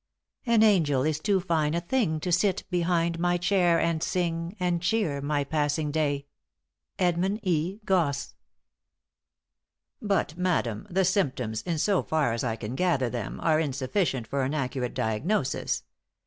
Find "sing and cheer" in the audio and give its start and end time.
4.01-5.21